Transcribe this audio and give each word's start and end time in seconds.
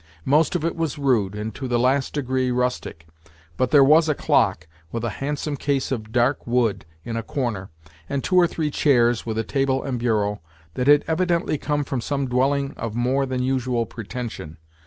Most 0.25 0.55
of 0.55 0.65
it 0.65 0.75
was 0.75 0.97
rude, 0.97 1.35
and 1.35 1.53
to 1.53 1.67
the 1.67 1.77
last 1.77 2.13
degree 2.15 2.49
rustic; 2.49 3.05
but 3.55 3.69
there 3.69 3.83
was 3.83 4.09
a 4.09 4.15
clock, 4.15 4.65
with 4.91 5.03
a 5.03 5.11
handsome 5.21 5.55
case 5.55 5.91
of 5.91 6.11
dark 6.11 6.47
wood, 6.47 6.85
in 7.05 7.15
a 7.15 7.21
corner, 7.21 7.69
and 8.09 8.23
two 8.23 8.35
or 8.35 8.47
three 8.47 8.71
chairs, 8.71 9.27
with 9.27 9.37
a 9.37 9.43
table 9.43 9.83
and 9.83 9.99
bureau, 9.99 10.41
that 10.73 10.87
had 10.87 11.05
evidently 11.07 11.59
come 11.59 11.83
from 11.83 12.01
some 12.01 12.27
dwelling 12.27 12.73
of 12.77 12.95
more 12.95 13.27
than 13.27 13.43
usual 13.43 13.85
pretension. 13.85 14.57